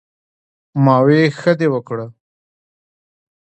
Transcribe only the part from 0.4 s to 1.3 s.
"ـ ما وې"